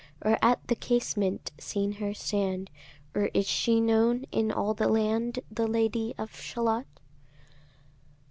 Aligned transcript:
Or 0.25 0.39
at 0.41 0.67
the 0.67 0.73
casement 0.75 1.51
seen 1.59 1.91
her 1.91 2.11
stand? 2.15 2.71
Or 3.13 3.29
is 3.35 3.45
she 3.47 3.79
known 3.79 4.25
in 4.31 4.51
all 4.51 4.73
the 4.73 4.87
land, 4.89 5.41
The 5.51 5.67
Lady 5.67 6.15
of 6.17 6.35
Shalott? 6.35 6.87